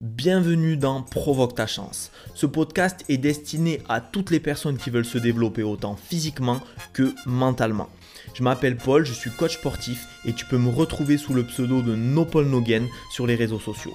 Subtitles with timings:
[0.00, 2.12] Bienvenue dans Provoque ta chance.
[2.36, 6.60] Ce podcast est destiné à toutes les personnes qui veulent se développer autant physiquement
[6.92, 7.88] que mentalement.
[8.32, 11.82] Je m'appelle Paul, je suis coach sportif et tu peux me retrouver sous le pseudo
[11.82, 13.94] de No Paul Nogen sur les réseaux sociaux.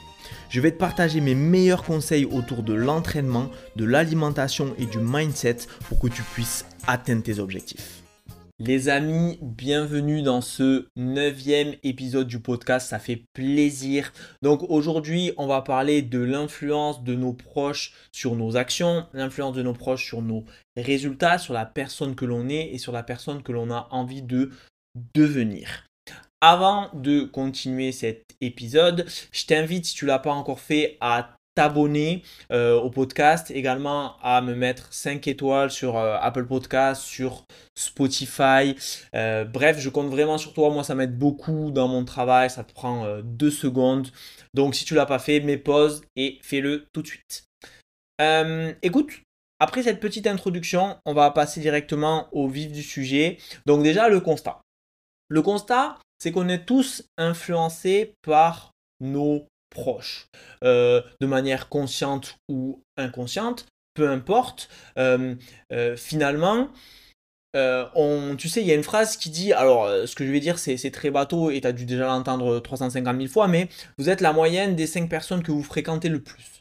[0.50, 5.60] Je vais te partager mes meilleurs conseils autour de l'entraînement, de l'alimentation et du mindset
[5.88, 8.03] pour que tu puisses atteindre tes objectifs.
[8.66, 14.14] Les amis, bienvenue dans ce neuvième épisode du podcast, ça fait plaisir.
[14.41, 19.64] Donc aujourd'hui, on va parler de l'influence de nos proches sur nos actions, l'influence de
[19.64, 20.46] nos proches sur nos
[20.78, 24.21] résultats, sur la personne que l'on est et sur la personne que l'on a envie
[24.21, 24.52] de
[25.14, 25.83] devenir.
[26.39, 32.23] Avant de continuer cet épisode, je t'invite, si tu l'as pas encore fait, à t'abonner
[32.52, 38.75] euh, au podcast, également à me mettre 5 étoiles sur euh, Apple Podcast, sur Spotify.
[39.16, 40.70] Euh, bref, je compte vraiment sur toi.
[40.72, 42.50] Moi, ça m'aide beaucoup dans mon travail.
[42.50, 44.08] Ça te prend 2 secondes.
[44.53, 47.45] Donc, si tu l'as pas fait, mets pause et fais-le tout de suite.
[48.81, 49.22] écoute,
[49.59, 53.38] après cette petite introduction, on va passer directement au vif du sujet.
[53.66, 54.61] Donc déjà, le constat.
[55.30, 60.27] Le constat, c'est qu'on est tous influencés par nos proches,
[60.63, 64.69] euh, de manière consciente ou inconsciente, peu importe.
[64.97, 65.35] Euh,
[65.71, 66.69] euh, finalement,
[68.38, 70.57] tu sais, il y a une phrase qui dit, alors ce que je vais dire
[70.57, 74.21] c'est très bateau et tu as dû déjà l'entendre 350 000 fois, mais vous êtes
[74.21, 76.52] la moyenne des 5 personnes que vous fréquentez le plus.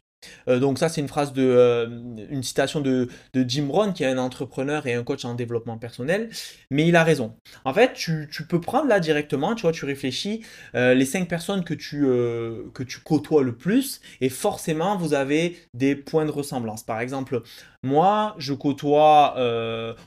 [0.48, 1.86] Euh, donc ça, c'est une phrase de, euh,
[2.30, 6.30] une citation de, Jim Rohn, qui est un entrepreneur et un coach en développement personnel,
[6.70, 7.34] mais il a raison.
[7.64, 11.64] En fait, tu, peux prendre là directement, tu vois, tu réfléchis, euh, les cinq personnes
[11.64, 12.02] que tu,
[12.74, 16.82] que tu côtoies le plus, et forcément, vous avez des points de ressemblance.
[16.82, 17.42] Par exemple,
[17.82, 19.34] moi, je côtoie,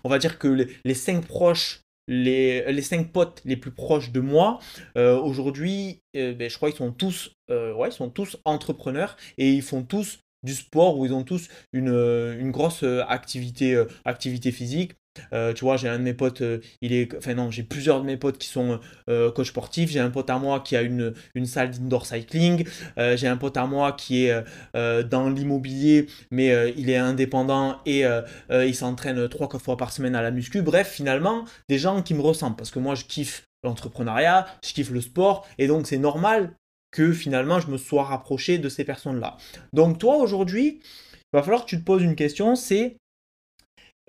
[0.04, 4.20] on va dire que les, les cinq proches les, cinq potes les plus proches de
[4.20, 4.60] moi,
[4.98, 9.62] euh, aujourd'hui, euh, ben, je crois qu'ils sont tous, euh, sont tous entrepreneurs et ils
[9.62, 14.94] font tous du sport ou ils ont tous une, une grosse activité, activité physique.
[15.34, 18.02] Euh, tu vois, j'ai un de mes potes, euh, il est, enfin non, j'ai plusieurs
[18.02, 19.90] de mes potes qui sont euh, coach sportifs.
[19.90, 22.68] J'ai un pote à moi qui a une, une salle d'indoor cycling.
[22.98, 24.44] j'ai un pote à moi qui est
[24.74, 28.04] dans l'immobilier, mais il est indépendant et
[28.52, 30.62] il s'entraîne trois fois par semaine à la muscu.
[30.62, 34.92] Bref, finalement, des gens qui me ressemblent parce que moi, je kiffe l'entrepreneuriat, je kiffe
[34.92, 36.56] le sport et donc c'est normal
[36.92, 39.38] que finalement je me sois rapproché de ces personnes-là.
[39.74, 42.98] Donc toi aujourd'hui, il va falloir que tu te poses une question, c'est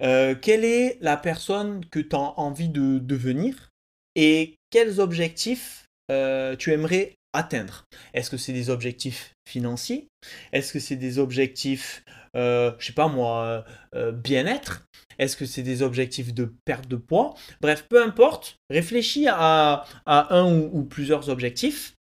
[0.02, 3.70] euh, quelle est la personne que tu as envie de devenir
[4.14, 7.84] et quels objectifs euh, tu aimerais atteindre?
[8.14, 10.08] Est-ce que c'est des objectifs financiers?
[10.52, 12.02] Est-ce que c'est des objectifs,
[12.36, 13.64] euh, je sais pas moi,
[14.12, 14.86] bien-être?
[15.18, 17.34] Est-ce que c'est des objectifs de perte de poids?
[17.60, 21.94] Bref, peu importe, réfléchis à, un ou plusieurs objectifs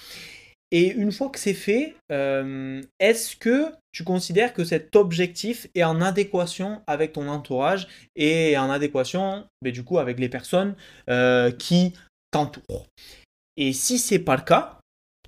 [0.73, 5.83] et une fois que c'est fait, euh, est-ce que tu considères que cet objectif est
[5.83, 10.75] en adéquation avec ton entourage et en adéquation mais du coup avec les personnes
[11.11, 11.93] euh, qui
[12.31, 12.87] t'entourent?
[13.55, 14.79] Et si c'est pas le cas,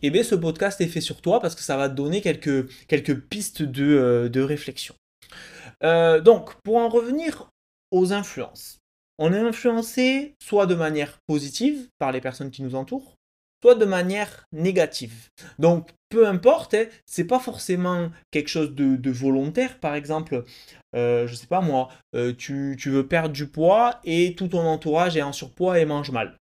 [0.01, 2.67] eh bien, ce podcast est fait sur toi parce que ça va te donner quelques,
[2.87, 4.95] quelques pistes de, euh, de réflexion.
[5.83, 7.51] donc, pour en revenir
[7.91, 8.79] aux influences,
[9.19, 13.15] on est influencé soit de manière positive par les personnes qui nous entourent,
[13.73, 15.29] de manière négative.
[15.57, 19.79] Donc, peu importe, hein, c'est pas forcément quelque chose de, volontaire.
[19.79, 20.43] Par exemple,
[20.95, 24.61] euh, je sais pas moi, euh, tu, tu, veux perdre du poids et tout ton
[24.61, 26.37] entourage est en surpoids et mange mal.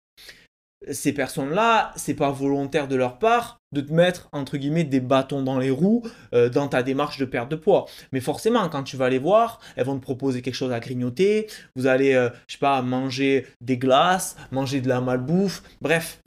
[0.91, 5.41] Ces personnes-là, c'est pas volontaire de leur part de te mettre entre guillemets des bâtons
[5.41, 6.03] dans les roues
[6.33, 7.85] euh, dans ta démarche de perte de poids.
[8.11, 11.47] Mais forcément, quand tu vas les voir, elles vont te proposer quelque chose à grignoter.
[11.75, 12.13] Vous allez,
[12.47, 15.63] je sais pas, manger des glaces, manger de la malbouffe.
[15.81, 16.21] Bref,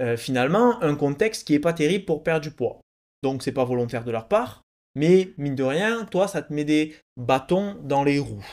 [0.00, 2.80] euh, finalement un contexte qui n'est pas terrible pour perdre du poids.
[3.22, 4.62] Donc c'est pas volontaire de leur part,
[4.94, 8.46] mais mine de rien, toi, ça te met des bâtons dans les roues.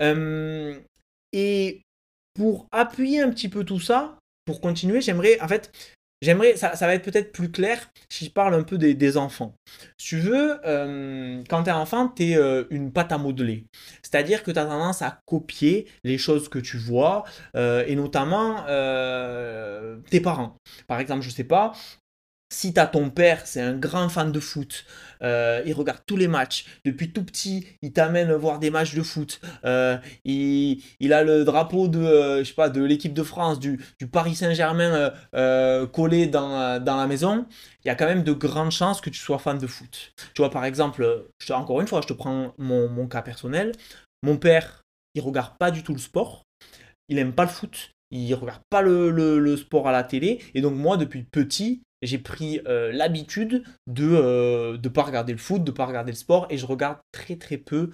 [0.00, 0.78] Euh,
[1.32, 1.82] et
[2.34, 5.72] pour appuyer un petit peu tout ça, pour continuer, j'aimerais, en fait,
[6.26, 9.56] J'aimerais, ça, va être peut-être plus clair si je parle un peu des, enfants.
[9.96, 13.68] Tu veux, euh, quand tu es enfant, tu es euh, une pâte à modeler.
[14.02, 17.22] C'est-à-dire que tu as tendance à copier les choses que tu vois,
[17.54, 18.64] euh, et notamment
[20.10, 20.58] tes parents.
[20.88, 21.74] Par exemple, je sais pas,
[22.48, 24.84] si t'as ton père, c'est un grand fan de foot,
[25.22, 26.66] euh, il regarde tous les matchs.
[26.84, 29.40] Depuis tout petit, il t'amène voir des matchs de foot.
[29.64, 33.78] Euh, il, a le drapeau de, euh, l'équipe de France, du,
[34.12, 35.12] Paris Saint-Germain
[35.92, 37.46] collé dans, la maison.
[37.84, 40.12] Il y a quand même de grandes chances que tu sois fan de foot.
[40.34, 43.72] Tu vois, par exemple, encore une fois, je te prends mon, cas personnel.
[44.22, 44.82] Mon père,
[45.14, 46.44] il regarde pas du tout le sport.
[47.08, 47.90] Il aime pas le foot.
[48.12, 50.40] Il regarde pas le sport à la télé.
[50.54, 55.70] Et donc moi, depuis petit, j'ai pris l'habitude de ne pas regarder le foot, de
[55.70, 57.90] ne pas regarder le sport, et je regarde très très peu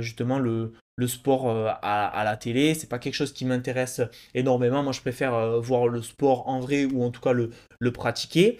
[0.00, 2.74] justement le, le sport euh, à, la télé.
[2.74, 4.00] C'est pas quelque chose qui m'intéresse
[4.34, 4.82] énormément.
[4.82, 7.92] Moi, je préfère euh, voir le sport en vrai ou en tout cas le, le
[7.92, 8.58] pratiquer.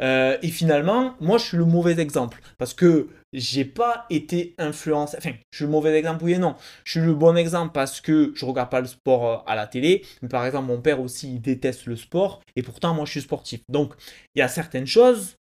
[0.00, 5.16] Euh, et finalement, moi, je suis le mauvais exemple parce que j'ai pas été influencé.
[5.18, 6.54] Enfin, je suis le mauvais exemple, oui et non.
[6.84, 10.04] Je suis le bon exemple parce que je regarde pas le sport à la télé.
[10.22, 13.22] Mais par exemple, mon père aussi, il déteste le sport et pourtant, moi, je suis
[13.22, 13.60] sportif.
[13.68, 13.94] Donc,
[14.34, 15.36] il y a certaines choses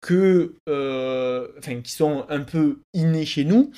[0.00, 3.72] que, euh, enfin, qui sont un peu innés chez nous,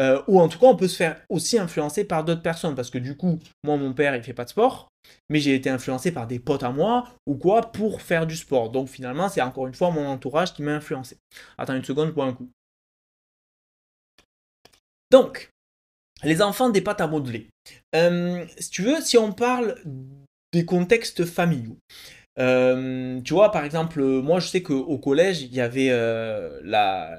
[0.00, 2.90] euh, ou en tout cas on peut se faire aussi influencer par d'autres personnes, parce
[2.90, 4.88] que du coup, moi mon père il fait pas de sport,
[5.28, 8.70] mais j'ai été influencé par des potes à moi ou quoi pour faire du sport.
[8.70, 11.18] Donc finalement c'est encore une fois mon entourage qui m'a influencé.
[11.58, 12.50] Attends une seconde pour un coup.
[15.10, 15.50] Donc,
[16.22, 17.48] les enfants des pâtes à modeler.
[17.94, 19.76] Euh, si tu veux, si on parle
[20.52, 21.78] des contextes familiaux,
[22.38, 27.18] euh, tu vois, par exemple, moi je sais qu'au collège, il y avait euh, la,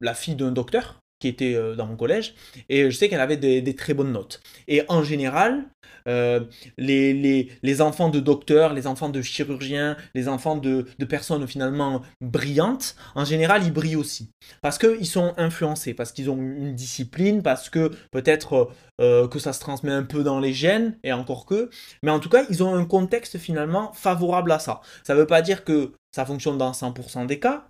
[0.00, 2.34] la fille d'un docteur qui était euh, dans mon collège,
[2.68, 4.42] et je sais qu'elle avait des, très bonnes notes.
[4.68, 5.64] Et en général,
[6.06, 6.40] euh,
[6.78, 12.96] les, les, enfants de docteurs, les enfants de chirurgiens, les enfants de, personnes finalement brillantes,
[13.14, 14.30] en général, ils brillent aussi.
[14.62, 18.70] Parce qu'ils sont influencés, parce qu'ils ont une discipline, parce que peut-être
[19.00, 21.70] euh, que ça se transmet un peu dans les gènes, et encore que,
[22.02, 24.80] mais en tout cas, ils ont un contexte finalement favorable à ça.
[25.04, 27.66] Ça ne veut pas dire que ça fonctionne dans 100% des cas,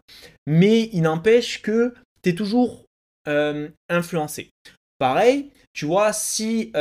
[0.46, 2.84] mais il n'empêche que tu es toujours
[3.28, 4.50] euh, influencé.
[4.98, 6.72] Pareil, tu vois, si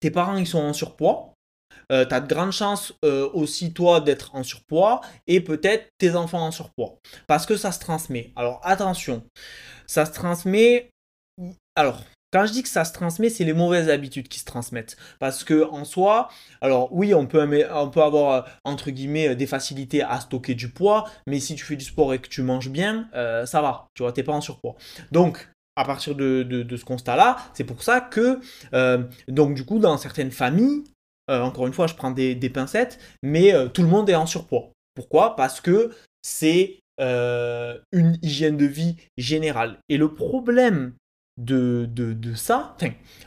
[0.00, 1.34] tes parents ils sont en surpoids,
[1.90, 6.46] euh, tu as de grandes chances aussi toi d'être en surpoids et peut-être tes enfants
[6.46, 6.98] en surpoids.
[7.26, 8.32] Parce que ça se transmet.
[8.36, 9.22] Alors attention,
[9.86, 10.90] ça se transmet.
[11.76, 14.96] Alors, quand je dis que ça se transmet, c'est les mauvaises habitudes qui se transmettent.
[15.18, 16.28] Parce que en soi,
[16.60, 21.40] alors oui, on peut, avoir euh, entre guillemets des facilités à stocker du poids, mais
[21.40, 23.86] si tu fais du sport et que tu manges bien, euh, ça va.
[23.94, 24.76] Tu vois, t'es pas en surpoids.
[25.10, 25.48] Donc,
[25.78, 28.40] à partir de, ce constat-là, c'est pour ça que,
[28.74, 30.84] euh, donc du coup, dans certaines familles,
[31.28, 34.70] encore une fois, je prends des, pincettes, mais tout le monde est en surpoids.
[34.94, 35.36] Pourquoi?
[35.36, 35.90] Parce que
[36.22, 39.78] c'est une hygiène de vie générale.
[39.90, 40.94] Et le problème
[41.38, 42.76] de, de, ça,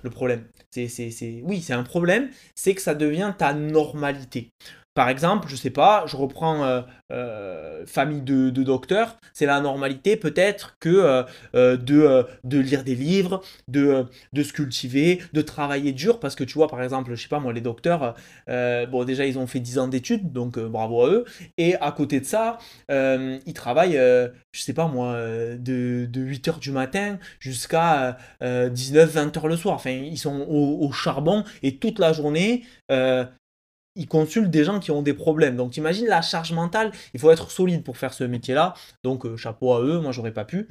[0.04, 4.50] le problème, c'est, oui, c'est un problème, c'est que ça devient ta normalité.
[4.94, 6.82] Par exemple, je sais pas, je reprends euh,
[7.14, 11.24] euh, famille de, docteurs, c'est la normalité peut-être que
[11.56, 16.44] euh, de, de, lire des livres, de, de se cultiver, de travailler dur, parce que
[16.44, 18.16] tu vois, par exemple, je sais pas moi, les docteurs,
[18.48, 21.26] bon déjà ils ont fait 10 ans d'études, donc bravo à eux,
[21.58, 22.58] et à côté de ça,
[22.90, 24.00] ils travaillent,
[24.52, 30.18] je sais pas moi, de, de 8h du matin jusqu'à 19-20h le soir, enfin ils
[30.18, 32.66] sont au, charbon, et toute la journée,
[33.96, 35.56] ils consultent des gens qui ont des problèmes.
[35.56, 38.74] Donc t'imagines la charge mentale, il faut être solide pour faire ce métier-là.
[39.04, 40.68] Donc euh, chapeau à eux, moi j'aurais pas pu.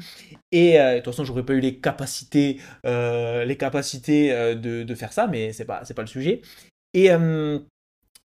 [0.52, 5.12] Et euh, de toute façon j'aurais pas eu les capacités, euh, les capacités de, faire
[5.12, 6.42] ça, mais c'est pas, pas le sujet.
[6.94, 7.10] Et,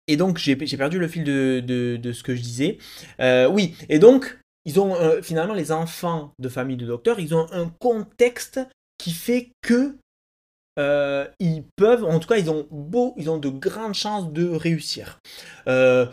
[0.07, 2.77] et donc j'ai perdu le fil de, de, ce que je disais.
[3.49, 7.69] oui, et donc ils ont finalement les enfants de famille de docteurs, ils ont un
[7.79, 8.59] contexte
[8.97, 9.95] qui fait que
[10.77, 14.47] euh, ils peuvent, en tout cas, ils ont, beau, ils ont de grandes chances de
[14.47, 15.19] réussir.
[15.67, 16.05] Euh,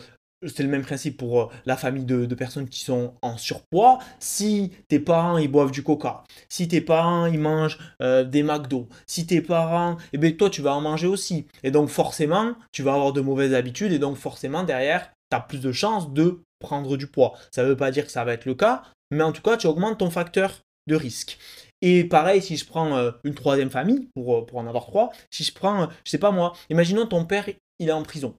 [0.47, 3.99] c'est le même principe pour euh, la famille de, personnes qui sont en surpoids.
[4.21, 9.27] Si tes parents ils boivent du coca, si tes parents ils mangent des McDo, si
[9.27, 11.47] tes parents, et eh bien toi tu vas en manger aussi.
[11.63, 15.41] Et donc forcément, tu vas avoir de mauvaises habitudes et donc forcément derrière, tu as
[15.41, 17.35] plus de chances de prendre du poids.
[17.51, 19.57] Ça ne veut pas dire que ça va être le cas, mais en tout cas,
[19.57, 21.39] tu augmentes ton facteur de risque.
[21.87, 25.13] Et pareil, si je prends euh, une troisième famille, pour, euh, pour en avoir trois,
[25.31, 27.47] si je prends, euh, je sais pas moi, imaginons ton père,
[27.79, 28.35] il est en prison.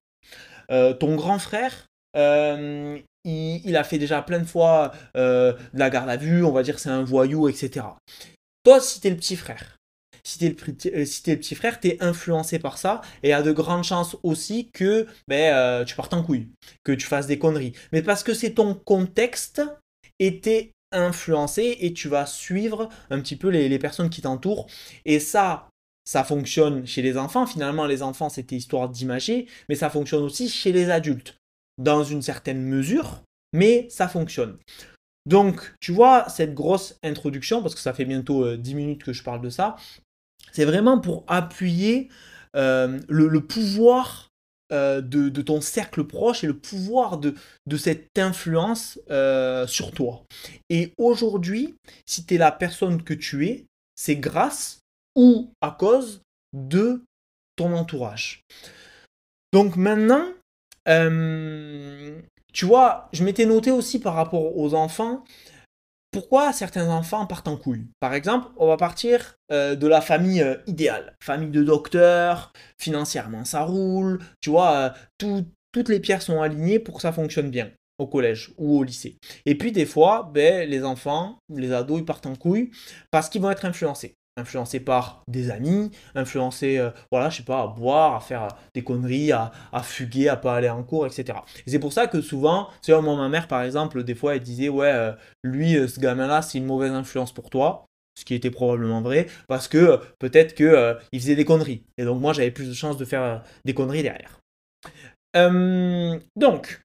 [0.68, 1.86] ton grand frère,
[2.16, 6.80] il, a fait déjà plein de fois de la garde à vue, on va dire
[6.80, 7.86] c'est un voyou, etc.
[8.64, 9.78] Toi, si t'es le petit frère,
[10.24, 13.52] si t'es le, si es le petit frère, t'es influencé par ça et a de
[13.52, 16.48] grandes chances aussi que ben, tu partes en couille,
[16.84, 17.74] que tu fasses des conneries.
[17.92, 19.62] Mais parce que c'est ton contexte
[20.18, 24.68] était influencer et tu vas suivre un petit peu les, personnes qui t'entourent.
[25.06, 25.70] Et ça,
[26.06, 27.46] ça fonctionne chez les enfants.
[27.46, 31.38] Finalement, les enfants, c'était histoire d'imager, mais ça fonctionne aussi chez les adultes,
[31.78, 33.24] dans une certaine mesure,
[33.54, 34.58] mais ça fonctionne.
[35.26, 39.14] Donc, tu vois, cette grosse introduction, parce que ça fait bientôt 10 euh, minutes que
[39.14, 39.76] je parle de ça,
[40.52, 42.10] c'est vraiment pour appuyer
[42.56, 44.25] euh, le, pouvoir
[44.72, 47.36] euh, de, ton cercle proche et le pouvoir de,
[47.78, 50.24] cette influence euh, sur toi.
[50.72, 51.76] Et aujourd'hui,
[52.08, 54.80] si tu es la personne que tu es, c'est grâce
[55.16, 56.22] ou à cause
[56.54, 57.04] de
[57.56, 58.42] ton entourage.
[59.54, 60.26] Donc maintenant,
[60.88, 62.20] euh,
[62.52, 65.24] tu vois, je m'étais noté aussi par rapport aux enfants,
[66.16, 67.88] pourquoi certains enfants partent en couille?
[68.00, 73.44] Par exemple, on va partir euh, de la famille euh, idéale, famille de docteurs, financièrement
[73.44, 75.42] ça roule, tu vois, euh,
[75.74, 77.70] toutes les pierres sont alignées pour que ça fonctionne bien
[78.00, 79.18] au collège ou au lycée.
[79.46, 82.72] Et puis des fois, ben, les enfants, les ados, ils partent en couille
[83.12, 87.62] parce qu'ils vont être influencés influencé par des amis, influencé, euh, voilà, je sais pas,
[87.62, 89.52] à boire, à faire euh, des conneries, à,
[89.84, 91.40] fuguer, à pas aller en cours, etc.
[91.66, 94.42] Et c'est pour ça que souvent, c'est moi, ma mère, par exemple, des fois, elle
[94.42, 95.14] disait, ouais, euh,
[95.44, 97.86] lui, ce gamin-là, c'est une mauvaise influence pour toi.
[98.18, 101.84] Ce qui était probablement vrai, parce que peut-être qu'il il faisait des conneries.
[101.98, 104.40] Et donc moi, j'avais plus de chances de faire des conneries derrière.
[106.38, 106.82] donc,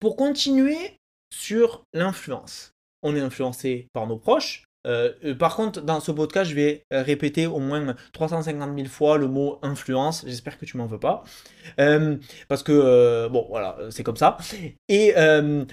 [0.00, 0.98] pour continuer
[1.30, 6.50] sur l'influence, on est influencé par nos proches, euh, euh, par contre, dans ce podcast,
[6.50, 10.24] je vais euh, répéter au moins 350 000 fois le mot influence.
[10.26, 11.24] J'espère que tu m'en veux pas.
[12.48, 14.36] parce que, bon, voilà, c'est comme ça.
[14.88, 15.14] Et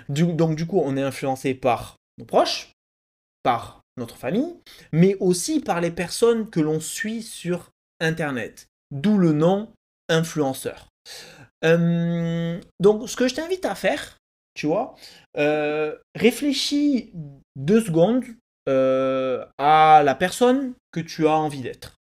[0.10, 2.72] donc, du coup, on est influencé par nos proches,
[3.44, 4.56] par notre famille,
[4.92, 8.68] mais aussi par les personnes que l'on suit sur Internet.
[8.92, 9.70] D'où le nom
[10.10, 10.88] influenceur.
[11.62, 14.18] donc, ce que je t'invite à faire,
[14.56, 14.96] tu vois,
[16.16, 17.12] réfléchis
[17.56, 18.24] deux secondes
[18.70, 21.96] euh, à la personne que tu as envie d'être.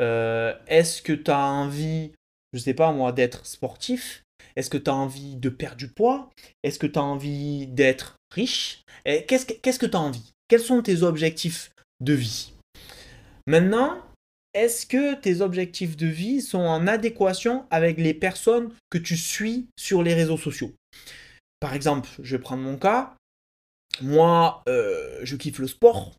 [0.00, 2.12] Euh, est-ce que tu as envie,
[2.52, 4.22] je sais pas moi, d'être sportif?
[4.56, 6.30] Est-ce que tu as envie de perdre du poids?
[6.62, 8.82] Est-ce que tu as envie d'être riche?
[9.04, 10.32] Qu'est-ce que tu as envie?
[10.48, 11.70] Quels sont tes objectifs
[12.00, 12.52] de vie?
[13.46, 14.02] Maintenant,
[14.54, 19.66] est-ce que tes objectifs de vie sont en adéquation avec les personnes que tu suis
[19.76, 20.72] sur les réseaux sociaux?
[21.60, 23.16] Par exemple, je vais prendre mon cas.
[24.02, 26.14] Moi, euh, je kiffe le sport,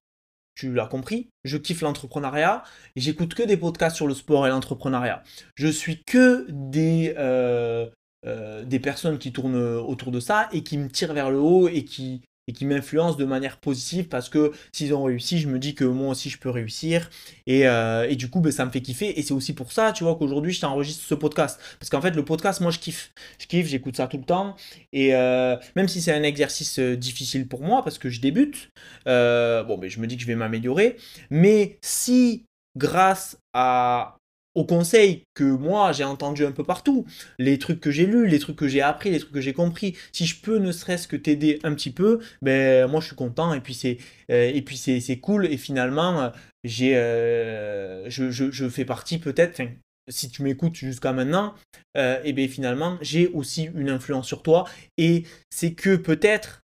[0.55, 2.63] tu l'as compris, je kiffe l'entrepreneuriat
[2.95, 5.23] j'écoute que des podcasts sur le sport et l'entrepreneuriat.
[5.55, 7.89] Je suis que des, euh,
[8.25, 11.67] euh, des personnes qui tournent autour de ça et qui me tirent vers le haut
[11.67, 15.59] et qui, et qui m'influencent de manière positive parce que s'ils ont réussi, je me
[15.59, 17.09] dis que moi aussi je peux réussir.
[17.47, 19.19] Et, euh, et du coup ben, ça me fait kiffer.
[19.19, 21.59] Et c'est aussi pour ça tu vois qu'aujourd'hui je t'enregistre ce podcast.
[21.79, 24.55] Parce qu'en fait le podcast moi je kiffe, je kiffe, j'écoute ça tout le temps.
[24.93, 28.69] Et euh, même si c'est un exercice euh, difficile pour moi parce que je débute,
[29.05, 30.97] bon ben je me dis que je vais m'améliorer.
[31.31, 34.17] Mais si grâce à
[34.63, 37.05] conseils que moi j'ai entendu un peu partout,
[37.39, 39.95] les trucs que j'ai lus, les trucs que j'ai appris, les trucs que j'ai compris,
[40.11, 43.53] si je peux ne serait-ce que t'aider un petit peu, ben moi je suis content
[43.53, 43.97] et puis c'est
[44.31, 45.45] euh, et puis c'est cool.
[45.45, 46.31] Et finalement
[46.63, 49.61] j'ai euh, je, fais partie peut-être
[50.07, 51.55] si tu m'écoutes jusqu'à maintenant,
[51.97, 54.65] euh, et bien finalement j'ai aussi une influence sur toi.
[54.97, 56.64] Et c'est que peut-être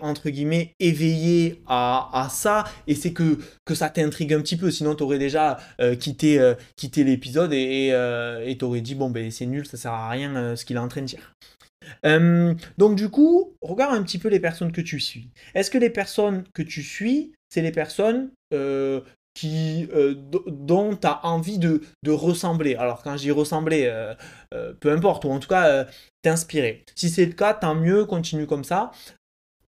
[0.00, 4.94] entre guillemets éveillé à, ça et c'est que, que ça t'intrigue un petit peu sinon
[4.94, 9.66] t'aurais déjà euh, quitté, euh, quitté l'épisode et euh, t'aurais dit bon ben c'est nul
[9.66, 11.32] ça sert à rien ce qu'il est en train de dire
[12.76, 15.90] donc du coup regarde un petit peu les personnes que tu suis est-ce que les
[15.90, 18.30] personnes que tu suis c'est les personnes
[19.34, 19.88] qui,
[20.48, 22.74] dont tu as envie de, de, ressembler?
[22.74, 24.12] Alors quand je dis ressembler,
[24.80, 25.86] peu importe, ou en tout cas
[26.22, 26.84] t'inspirer.
[26.96, 28.90] Si c'est le cas, tant mieux, continue comme ça.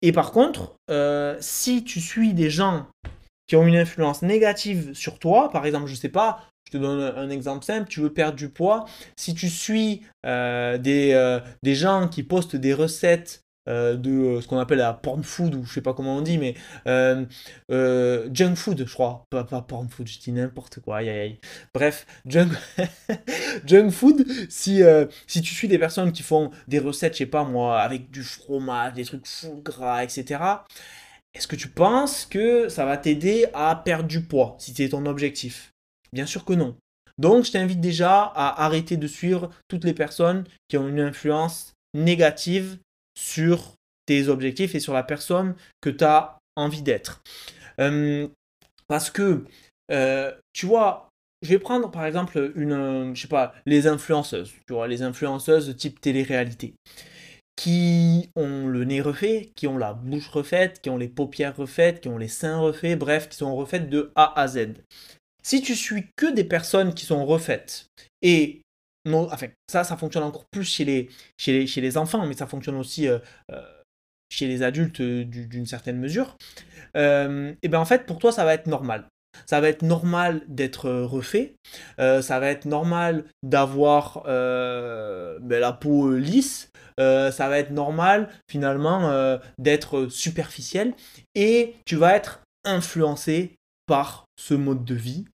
[0.02, 2.88] Et par contre, euh, si tu suis des gens
[3.48, 7.02] qui ont une influence négative sur toi, par exemple, je sais pas, je te donne
[7.02, 8.86] un exemple simple, tu veux perdre du poids,
[9.18, 14.48] si tu suis euh, euh, des, gens qui postent des recettes euh, de euh, ce
[14.48, 16.56] qu'on appelle la porn food, ou je sais pas comment on dit, mais
[16.88, 17.26] euh,
[18.34, 19.26] junk food, je crois.
[19.30, 21.02] Pas, pas porn food, je dis n'importe quoi.
[21.74, 22.50] Bref, junk,
[23.66, 24.82] junk food, si,
[25.28, 28.24] si tu suis des personnes qui font des recettes, je sais pas moi, avec du
[28.24, 30.40] fromage, des trucs full gras, etc.
[31.34, 35.06] Est-ce que tu penses que ça va t'aider à perdre du poids, si c'est ton
[35.06, 35.72] objectif?
[36.14, 36.76] Bien sûr que non.
[37.18, 41.74] Donc, je t'invite déjà à arrêter de suivre toutes les personnes qui ont une influence
[41.94, 42.80] négative
[43.16, 43.76] sur
[44.06, 47.22] tes objectifs et sur la personne que tu as envie d'être.
[47.80, 48.28] Euh,
[48.88, 49.46] parce que,
[49.92, 51.10] euh, tu vois,
[51.42, 55.76] je vais prendre par exemple une, je sais pas, les influenceuses, tu vois, les influenceuses
[55.76, 56.76] type télé-réalité,
[57.56, 62.02] qui ont le nez refait, qui ont la bouche refaite, qui ont les paupières refaites,
[62.02, 64.74] qui ont les seins refaits, bref, qui sont refaites de A à Z.
[65.44, 67.88] Si tu suis que des personnes qui sont refaites
[68.22, 68.62] et
[69.06, 72.36] non, enfin, ça, ça fonctionne encore plus chez les, chez les, chez les enfants, mais
[72.36, 73.18] ça fonctionne aussi euh,
[73.52, 73.62] euh,
[74.30, 76.38] chez les adultes euh, d'une certaine mesure.
[76.96, 79.08] et bien en fait, pour toi, ça va être normal.
[79.46, 81.56] Ça va être normal d'être refait,
[81.98, 90.08] ça va être normal d'avoir ben, la peau lisse, ça va être normal finalement d'être
[90.10, 90.94] superficiel
[91.34, 93.56] et tu vas être influencé
[93.88, 95.26] par ce mode de vie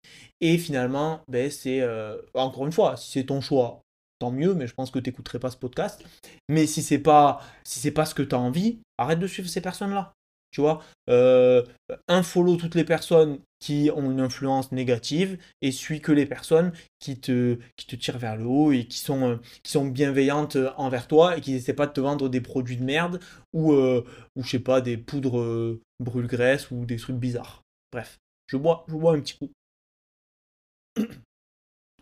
[0.42, 3.82] et finalement, ben, c'est euh, encore une fois, si c'est ton choix,
[4.20, 6.04] tant mieux, mais je pense que tu n'écouterais pas ce podcast.
[6.50, 9.50] Mais si c'est pas si c'est pas ce que tu as envie, arrête de suivre
[9.50, 10.14] ces personnes-là.
[10.52, 11.64] Tu vois, euh,
[12.08, 16.72] un follow toutes les personnes qui ont une influence négative et suis que les personnes
[17.00, 20.58] qui te, qui te tirent vers le haut et qui sont, euh, qui sont bienveillantes
[20.78, 23.20] envers toi et qui n'essaient pas de te vendre des produits de merde
[23.54, 27.64] ou, euh, ou je sais pas, des poudres brûle-graisse ou des trucs bizarres.
[27.92, 28.18] Bref,
[28.48, 29.52] je bois, je bois un petit coup.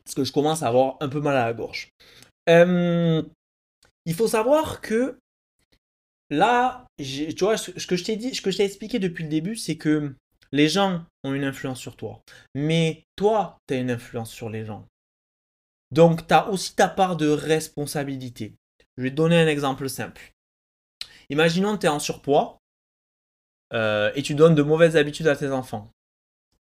[0.03, 1.89] Parce que je commence à avoir un peu mal à la gorge.
[2.47, 5.17] il faut savoir que
[6.29, 9.29] là, tu vois, ce que je t'ai dit, ce que je t'ai expliqué depuis le
[9.29, 10.13] début, c'est que
[10.51, 12.21] les gens ont une influence sur toi.
[12.53, 14.87] Mais toi, tu as une influence sur les gens.
[15.91, 18.55] Donc, tu as aussi ta part de responsabilité.
[18.97, 20.31] Je vais te donner un exemple simple.
[21.29, 22.59] Imaginons que tu es en surpoids
[23.73, 25.91] euh, et tu donnes de mauvaises habitudes à tes enfants.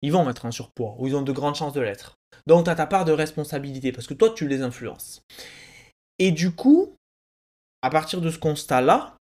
[0.01, 2.15] Ils vont être en surpoids ou ils ont de grandes chances de l'être.
[2.47, 5.21] Donc, tu as ta part de responsabilité parce que toi, tu les influences.
[6.19, 6.95] Et du coup,
[7.81, 9.17] à partir de ce constat-là,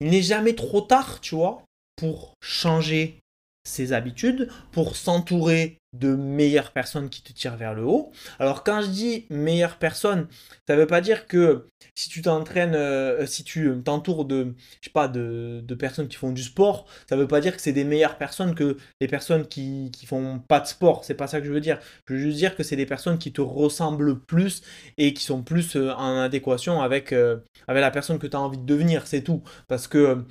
[0.00, 1.62] il n'est jamais trop tard, tu vois,
[1.96, 3.20] pour changer
[3.64, 8.12] ses habitudes, pour s'entourer de meilleures personnes qui te tirent vers le haut.
[8.38, 10.28] Alors quand je dis meilleures personnes,
[10.66, 14.54] ça ne veut pas dire que si tu t'entraînes, euh, si tu t'entoures de,
[14.94, 17.84] pas, de, personnes qui font du sport, ça ne veut pas dire que c'est des
[17.84, 21.04] meilleures personnes que les personnes qui, font pas de sport.
[21.04, 21.78] C'est pas ça que je veux dire.
[22.06, 24.62] Je veux juste dire que c'est des personnes qui te ressemblent plus
[24.98, 28.40] et qui sont plus euh, en adéquation avec, euh, avec la personne que tu as
[28.40, 29.06] envie de devenir.
[29.06, 29.42] C'est tout.
[29.68, 30.24] Parce que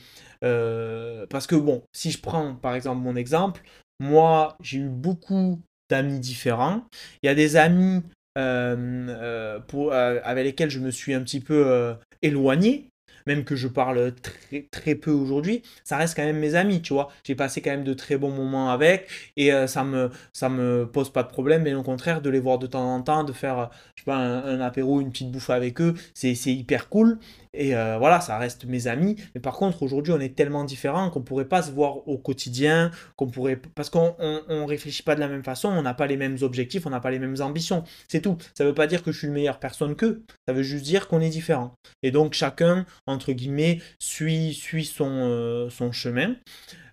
[1.30, 3.62] parce que bon, si je prends par exemple mon exemple,
[4.00, 6.84] moi, j'ai eu beaucoup d'amis différents.
[7.24, 8.02] Il y a des amis
[8.38, 12.90] euh, euh, euh, avec lesquels je me suis un petit peu éloigné,
[13.26, 16.94] même que je parle très, très peu aujourd'hui, ça reste quand même mes amis, tu
[16.94, 17.10] vois.
[17.26, 21.12] J'ai passé quand même de très bons moments avec et ça me ça me pose
[21.12, 23.70] pas de problème, mais au contraire de les voir de temps en temps, de faire
[24.08, 27.20] un, un apéro, une petite bouffe avec eux, c'est hyper cool.
[27.54, 29.16] Et euh, voilà, ça reste mes amis.
[29.34, 32.92] Mais par contre, aujourd'hui, on est tellement différents qu'on pourrait pas se voir au quotidien,
[33.16, 36.18] qu'on pourrait parce qu'on ne réfléchit pas de la même façon, on n'a pas les
[36.18, 37.84] mêmes objectifs, on n'a pas les mêmes ambitions.
[38.08, 38.38] C'est tout.
[38.56, 40.24] Ça veut pas dire que je suis une meilleure personne qu'eux.
[40.48, 41.74] Ça veut juste dire qu'on est différents.
[42.04, 46.36] Et donc chacun, entre guillemets, suit, suit son, euh, son chemin.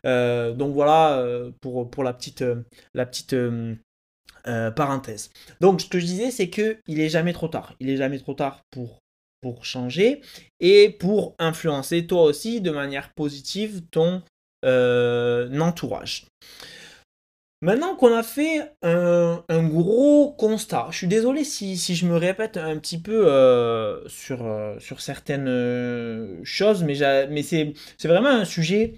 [0.07, 1.23] Euh, donc voilà
[1.61, 2.45] pour, pour la petite,
[2.95, 3.37] la petite
[4.45, 5.31] parenthèse.
[5.61, 7.75] Donc ce que je disais, c'est que il est jamais trop tard.
[7.79, 9.01] Il est jamais trop tard pour
[9.55, 10.23] pour changer
[10.59, 14.23] et pour influencer toi aussi de manière positive ton
[14.65, 16.27] euh, entourage.
[17.63, 22.77] Maintenant qu'on a fait un, gros constat, je suis désolé si, je me répète un
[22.79, 28.95] petit peu euh, sur, euh, sur certaines choses, mais, c'est vraiment un sujet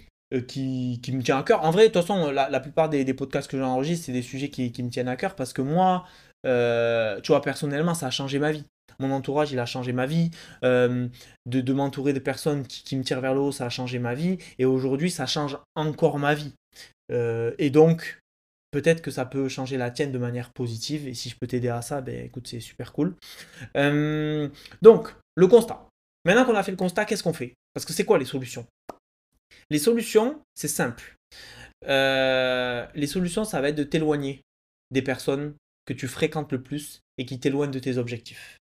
[0.46, 1.62] qui, me tient à cœur.
[1.62, 4.82] En vrai, de toute façon, la, plupart des, podcasts que j'enregistre, c'est des sujets qui,
[4.82, 6.06] me tiennent à cœur parce que moi,
[6.44, 8.64] tu vois, personnellement, ça a changé ma vie
[8.98, 10.31] mon entourage, il a changé ma vie.
[10.64, 11.09] Euh,
[11.46, 14.38] de, m'entourer de personnes qui, me tirent vers le haut, ça a changé ma vie.
[14.59, 16.53] Et aujourd'hui, ça change encore ma vie.
[17.12, 18.20] Euh, et donc,
[18.70, 21.07] peut-être que ça peut changer la tienne de manière positive.
[21.07, 23.14] Et si je peux t'aider à ça, ben c'est super cool.
[23.77, 24.48] Euh,
[24.83, 25.87] donc, le constat.
[26.24, 27.55] Maintenant qu'on a fait le constat, qu'est-ce qu'on fait?
[27.72, 28.66] Parce que c'est quoi les solutions?
[29.70, 31.14] Les solutions, c'est simple.
[31.83, 34.42] les solutions, ça va être de t'éloigner
[34.90, 35.55] des personnes
[35.87, 38.59] que tu fréquentes le plus et qui t'éloignent de tes objectifs.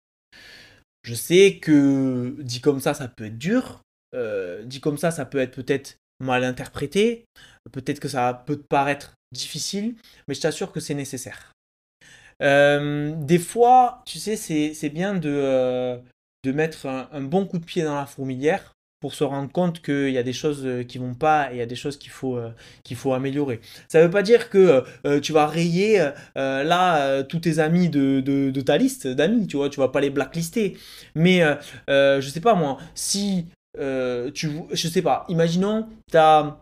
[1.04, 3.82] Je sais que dit comme ça, ça peut être dur.
[4.14, 7.26] Euh, dit comme ça, ça peut être peut-être mal interprété.
[7.72, 9.96] Peut-être que ça peut te paraître difficile,
[10.28, 11.52] mais je t'assure que c'est nécessaire.
[12.42, 15.98] Euh, des fois, tu sais, c'est bien de, euh,
[16.44, 20.12] de mettre un, bon coup de pied dans la fourmilière pour se rendre compte qu'il
[20.12, 22.12] y a des choses euh, qui vont pas et il y a des choses qu'il
[22.12, 22.52] faut, euh,
[22.84, 23.60] qu'il faut améliorer.
[23.88, 28.22] Ça ne veut pas dire que euh, tu vas rayer là tous tes amis de,
[28.22, 30.78] de, ta liste d'amis, tu vois, tu vas pas les blacklister.
[31.16, 31.42] Mais
[31.88, 36.62] je sais pas moi, si tu, je sais pas, imaginons, tu as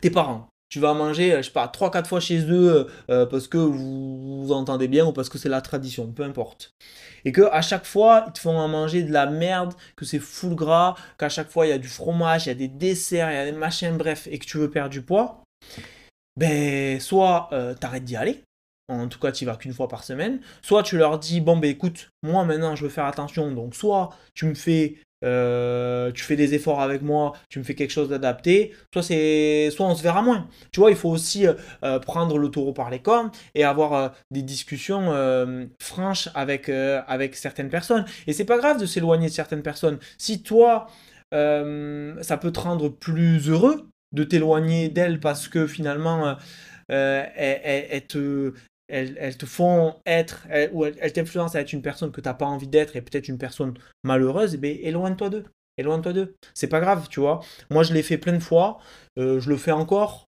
[0.00, 4.48] tes parents tu vas manger, je sais pas, 3-4 fois chez eux parce que vous
[4.50, 6.74] entendez bien ou parce que c'est la tradition, peu importe.
[7.24, 10.18] Et que à chaque fois ils te font à manger de la merde, que c'est
[10.18, 13.30] full gras, qu'à chaque fois il y a du fromage, il y a des desserts,
[13.30, 15.42] il y a des machins, bref, et que tu veux perdre du poids,
[16.36, 18.42] ben soit euh, t'arrêtes d'y aller,
[18.88, 21.70] en tout cas tu vas qu'une fois par semaine, soit tu leur dis bon ben
[21.70, 26.36] écoute, moi maintenant je veux faire attention, donc soit tu me fais euh, tu fais
[26.36, 30.02] des efforts avec moi, tu me fais quelque chose d'adapté, soit, c'est, soit on se
[30.02, 30.48] verra moins.
[30.72, 34.14] Tu vois, il faut aussi euh, euh, prendre le taureau par les cornes et avoir
[34.30, 34.86] des discussions
[35.80, 38.04] franches avec, avec certaines personnes.
[38.26, 39.98] Et c'est pas grave de s'éloigner de certaines personnes.
[40.18, 40.88] Si toi,
[41.32, 46.36] ça peut te rendre plus heureux de t'éloigner d'elles parce que finalement,
[46.88, 48.52] elles, te,
[48.88, 52.46] elles, te font être, ou elles, t'influencent à être une personne que tu n'as pas
[52.46, 55.44] envie d'être et peut-être une personne malheureuse, eh ben, éloigne-toi d'eux.
[55.78, 56.34] Éloigne-toi d'eux.
[56.54, 57.40] C'est pas grave, tu vois.
[57.70, 58.78] Moi, je l'ai fait plein de fois.
[59.18, 60.26] Euh, je le fais encore.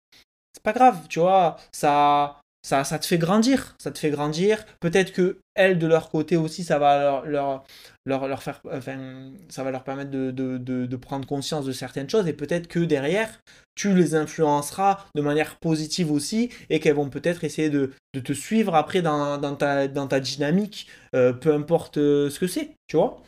[0.54, 1.58] C'est pas grave, tu vois.
[1.72, 3.76] Ça, ça, te fait grandir.
[3.78, 4.66] Ça te fait grandir.
[4.80, 7.64] Peut-être que elles, de leur côté aussi, ça va leur,
[8.06, 8.62] leur, faire.
[8.72, 12.28] Enfin, ça va leur permettre de, de, de, prendre conscience de certaines choses.
[12.28, 13.40] Et peut-être que derrière,
[13.76, 16.50] tu les influenceras de manière positive aussi.
[16.70, 20.88] Et qu'elles vont peut-être essayer de, te suivre après dans, dans, ta, dans ta dynamique.
[21.16, 23.22] Euh, peu importe euh, ce que c'est, tu vois.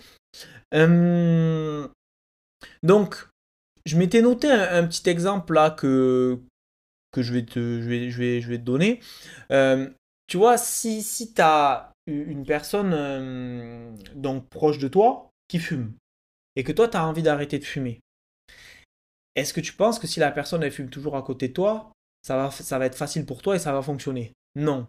[2.84, 3.28] Donc,
[3.86, 6.40] je m'étais noté un, petit exemple là que,
[7.12, 9.00] que je, vais te, je, vais, je, vais, je vais te donner.
[9.52, 9.90] Euh,
[10.28, 15.94] tu vois, si, si tu as une personne euh, donc proche de toi qui fume
[16.56, 18.00] et que toi tu as envie d'arrêter de fumer,
[19.36, 21.92] est-ce que tu penses que si la personne elle fume toujours à côté de toi,
[22.24, 24.34] ça va, être facile pour toi et ça va fonctionner?
[24.56, 24.88] Non.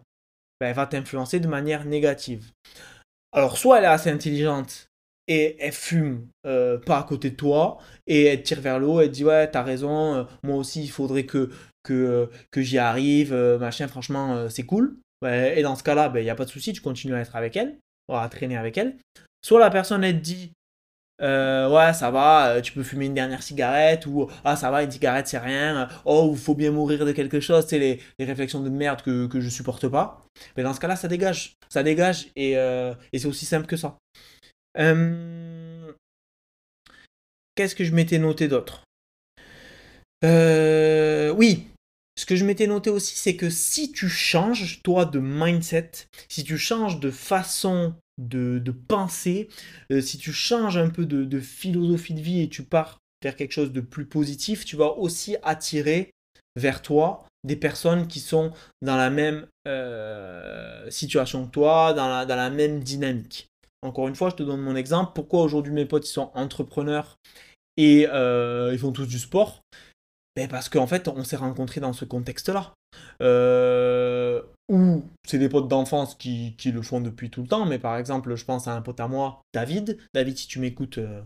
[0.59, 2.51] Ben, elle va t'influencer de manière négative.
[3.31, 4.87] Alors, soit elle est assez intelligente
[5.27, 7.77] et elle fume euh, pas à côté de toi
[8.07, 10.89] et elle tire vers le haut, elle dit ouais t'as raison, euh, moi aussi il
[10.89, 11.51] faudrait que,
[11.83, 14.97] que, que j'y arrive, machin franchement c'est cool.
[15.25, 17.35] Et dans ce cas-là, il ben, n'y a pas de souci, tu continues à être
[17.35, 17.77] avec elle,
[18.09, 18.95] à traîner avec elle.
[19.41, 20.53] Soit la personne elle te dit
[21.21, 25.27] ouais ça va, tu peux fumer une dernière cigarette ou ah ça va une cigarette
[25.27, 29.01] c'est rien, oh il faut bien mourir de quelque chose, c'est les, réflexions de merde
[29.01, 30.21] que, que je supporte pas.
[30.55, 33.97] Mais dans ce cas-là ça dégage, ça dégage et, et c'est aussi simple que ça.
[34.77, 35.91] Euh,
[37.55, 38.83] qu'est-ce que je m'étais noté d'autre?
[40.23, 41.67] Euh, Oui,
[42.19, 45.91] ce que je m'étais noté aussi, c'est que si tu changes, toi, de mindset,
[46.27, 49.47] si tu changes de façon de, penser,
[49.91, 53.53] euh, si tu changes un peu de, philosophie de vie et tu pars vers quelque
[53.53, 56.11] chose de plus positif, tu vas aussi attirer
[56.57, 58.51] vers toi des personnes qui sont
[58.81, 59.47] dans la même
[60.89, 63.49] situation que toi, dans la même dynamique.
[63.81, 65.11] Encore une fois, je te donne mon exemple.
[65.15, 67.17] Pourquoi aujourd'hui mes potes sont entrepreneurs
[67.77, 69.61] et euh, ils font tous du sport?
[70.41, 72.73] Ben Parce qu'en fait, on s'est rencontrés dans ce contexte-là.
[73.21, 77.97] Euh, ou c'est des potes d'enfance qui, le font depuis tout le temps, mais par
[77.97, 79.97] exemple, je pense à un pote à moi, David.
[80.13, 81.21] David, si tu m'écoutes, euh,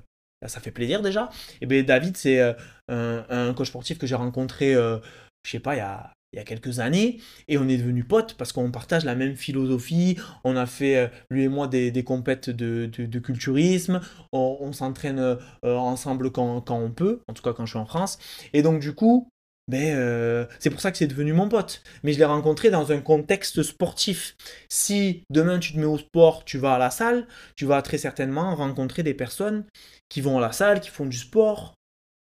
[0.45, 1.29] ça fait plaisir déjà.
[1.61, 2.55] Et bien David, c'est un,
[2.89, 5.01] un, coach sportif que j'ai rencontré, je
[5.45, 8.33] sais pas, il y a il y a quelques années et on est devenus potes
[8.33, 10.17] parce qu'on partage la même philosophie.
[10.43, 14.01] On a fait, euh, lui et moi, des, des compètes de, de, culturisme.
[14.31, 17.85] On, s'entraîne euh, ensemble quand, quand, on peut, en tout cas quand je suis en
[17.85, 18.17] France.
[18.53, 19.29] Et donc, du coup,
[19.67, 21.83] ben, euh, c'est pour ça que c'est devenu mon pote.
[22.03, 24.35] Mais je l'ai rencontré dans un contexte sportif.
[24.69, 27.97] Si demain tu te mets au sport, tu vas à la salle, tu vas très
[27.97, 29.65] certainement rencontrer des personnes
[30.09, 31.75] qui vont à la salle, qui font du sport.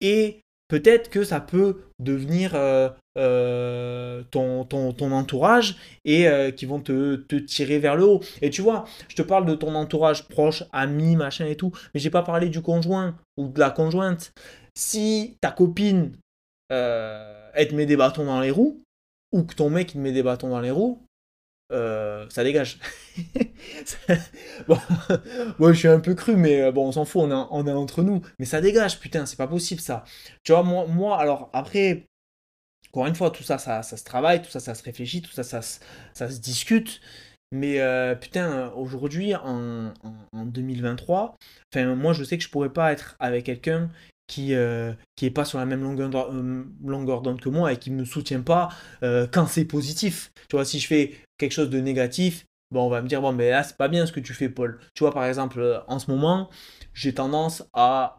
[0.01, 0.42] Et
[0.73, 7.17] peut-être que ça peut devenir euh, euh, ton, ton, entourage et euh, qui vont te,
[7.41, 8.21] tirer vers le haut.
[8.41, 11.99] Et tu vois, je te parle de ton entourage proche, ami, machin et tout, mais
[11.99, 14.33] j'ai pas parlé du conjoint ou de la conjointe.
[14.73, 16.13] Si ta copine
[16.69, 18.81] elle te met des bâtons dans les roues,
[19.31, 21.02] ou que ton mec te met des bâtons dans les roues,
[21.73, 22.79] euh, ça dégage.
[25.59, 28.03] moi, je suis un peu cru, mais euh, bon, on s'en fout, on est, entre
[28.03, 28.21] nous.
[28.39, 30.03] Mais ça dégage, putain, c'est pas possible ça.
[30.43, 32.05] Tu vois, moi, alors après,
[32.89, 35.43] encore une fois, tout ça, ça, se travaille, tout ça, ça se réfléchit, tout ça,
[35.43, 37.01] ça, se discute.
[37.51, 41.35] Mais euh, putain, aujourd'hui, en, en, en, 2023,
[41.73, 43.89] enfin, moi, je sais que je pourrais pas être avec quelqu'un
[44.33, 47.91] qui euh, qui est pas sur la même longueur euh, d'onde que moi et qui
[47.91, 48.69] me soutient pas
[49.03, 50.31] euh, quand c'est positif.
[50.49, 53.31] Tu vois, si je fais quelque chose de négatif, bon, on va me dire bon,
[53.31, 54.79] mais là c'est pas bien ce que tu fais, Paul.
[54.95, 56.49] Tu vois, par exemple, en ce moment,
[56.93, 58.17] j'ai tendance à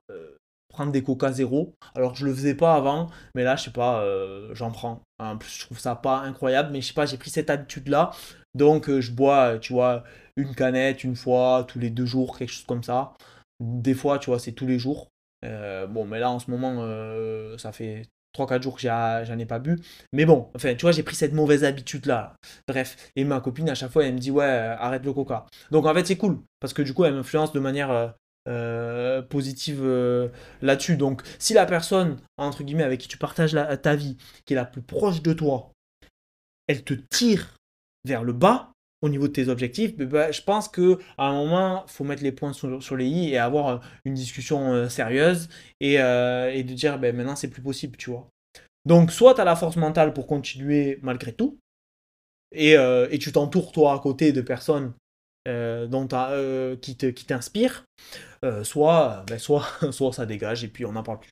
[0.68, 1.74] prendre des coca zéro.
[1.96, 4.04] Alors je le faisais pas avant, mais là je sais pas,
[4.52, 5.02] j'en prends.
[5.18, 7.88] En plus, je trouve ça pas incroyable, mais je sais pas, j'ai pris cette habitude
[7.88, 8.12] là.
[8.54, 10.04] Donc je bois, tu vois,
[10.36, 13.14] une canette une fois tous les deux jours, quelque chose comme ça.
[13.60, 15.08] Des fois, tu vois, c'est tous les jours.
[15.44, 19.46] Euh, bon, mais là, en ce moment, euh, ça fait 3-4 jours que j'en ai
[19.46, 19.78] pas bu.
[20.12, 22.34] Mais bon, enfin, tu vois, j'ai pris cette mauvaise habitude-là.
[22.66, 25.46] Bref, et ma copine, à chaque fois, elle me dit, ouais, arrête le coca.
[25.70, 28.14] Donc, en fait, c'est cool, parce que du coup, elle m'influence de manière
[28.48, 29.84] euh, positive
[30.62, 30.96] là-dessus.
[30.96, 34.64] Donc, si la personne, entre guillemets, avec qui tu partages ta vie, qui est la
[34.64, 35.70] plus proche de toi,
[36.66, 37.54] elle te tire
[38.04, 38.73] vers le bas,
[39.04, 42.54] au niveau de tes objectifs, bah, je pense qu'à un moment, faut mettre les points
[42.54, 45.50] sur, les i et avoir euh, une discussion euh, sérieuse
[45.82, 48.30] euh, et, de dire ben, maintenant c'est plus possible, tu vois.
[48.86, 51.58] Donc, soit tu as la force mentale pour continuer malgré tout,
[52.52, 52.76] et,
[53.20, 54.94] tu t'entoures toi à côté de personnes
[55.46, 56.08] dont
[56.80, 57.84] qui t'inspirent,
[58.62, 61.30] soit, ben, soit, soit ça dégage et puis on n'en parle plus.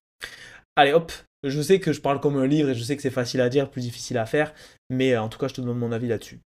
[0.76, 1.10] Allez hop,
[1.42, 3.48] Je sais que je parle comme un livre et je sais que c'est facile à
[3.48, 4.52] dire, plus difficile à faire,
[4.90, 6.40] mais en tout cas, je te donne mon avis là-dessus.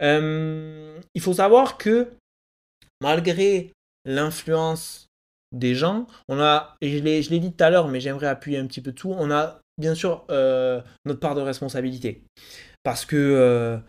[0.00, 2.10] Il faut savoir que
[3.00, 3.72] malgré
[4.04, 5.06] l'influence
[5.52, 8.66] des gens, on a, et je l'ai dit tout à l'heure, mais j'aimerais appuyer un
[8.66, 12.24] petit peu tout, on a bien sûr notre part de responsabilité.
[12.82, 13.80] Parce que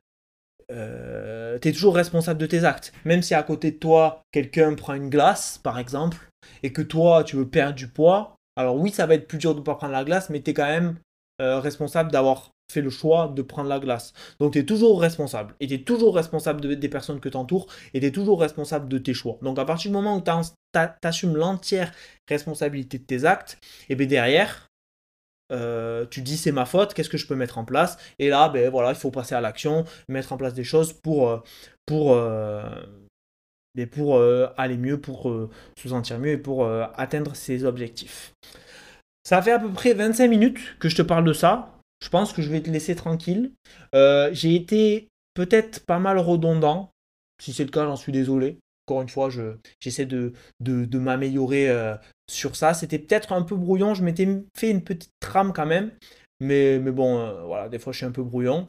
[0.71, 2.93] euh, tu es toujours responsable de tes actes.
[3.05, 6.17] Même si à côté de toi, quelqu'un prend une glace, par exemple,
[6.63, 9.53] et que toi, tu veux perdre du poids, alors oui, ça va être plus dur
[9.53, 10.97] de ne pas prendre la glace, mais tu es quand même
[11.41, 14.13] euh, responsable d'avoir fait le choix de prendre la glace.
[14.39, 15.55] Donc tu es toujours responsable.
[15.59, 18.87] Et tu es toujours responsable des personnes que tu entoures, et tu es toujours responsable
[18.87, 19.37] de tes choix.
[19.41, 21.91] Donc à partir du moment où tu assumes l'entière
[22.29, 23.57] responsabilité de tes actes,
[23.89, 24.69] et bien derrière,
[25.51, 27.97] euh, tu dis c'est ma faute, qu'est-ce que je peux mettre en place?
[28.19, 31.29] Et là, ben voilà, il faut passer à l'action, mettre en place des choses pour,
[31.29, 31.37] euh,
[31.85, 32.63] pour, euh,
[33.75, 34.21] ben, pour
[34.57, 35.31] aller mieux, pour
[35.77, 38.33] se sentir mieux et pour atteindre ses objectifs.
[39.23, 41.74] Ça fait à peu près 25 minutes que je te parle de ça.
[42.03, 43.53] Je pense que je vais te laisser tranquille.
[43.93, 46.91] J'ai été peut-être pas mal redondant.
[47.41, 48.57] Si c'est le cas, j'en suis désolé.
[48.87, 49.29] Encore une fois,
[49.79, 51.95] j'essaie de, de, m'améliorer euh,
[52.29, 52.73] sur ça.
[52.73, 53.93] C'était peut-être un peu brouillon.
[53.93, 55.91] Je m'étais fait une petite trame quand même.
[56.39, 58.67] Mais, mais bon, euh, voilà, des fois je suis un peu brouillon.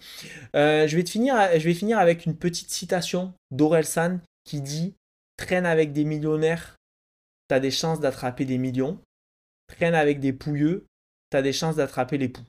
[0.55, 4.95] Euh, je, vais finir, je vais finir avec une petite citation d'Orelsan qui dit
[5.37, 6.77] Traîne avec des millionnaires,
[7.49, 9.01] t'as des chances d'attraper des millions.
[9.67, 10.87] Traîne avec des pouilleux,
[11.29, 12.45] t'as des chances d'attraper les poux.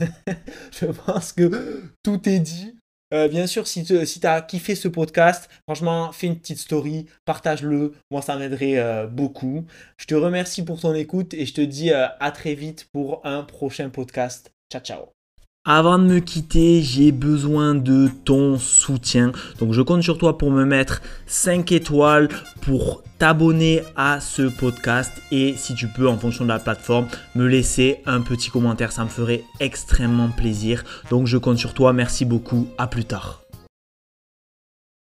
[0.72, 2.78] Je pense que tout est dit.
[3.14, 7.06] Euh, bien sûr, si tu si as kiffé ce podcast, franchement, fais une petite story,
[7.24, 7.94] partage-le.
[8.10, 9.64] Moi, ça m'aiderait euh, beaucoup.
[9.96, 13.24] Je te remercie pour ton écoute et je te dis euh, à très vite pour
[13.24, 14.52] un prochain podcast.
[14.70, 15.17] Ciao, ciao.
[15.64, 19.32] Avant de me quitter, j'ai besoin de ton soutien.
[19.58, 22.28] Donc je compte sur toi pour me mettre 5 étoiles,
[22.62, 27.46] pour t'abonner à ce podcast et si tu peux en fonction de la plateforme me
[27.46, 30.84] laisser un petit commentaire, ça me ferait extrêmement plaisir.
[31.10, 33.47] Donc je compte sur toi, merci beaucoup, à plus tard.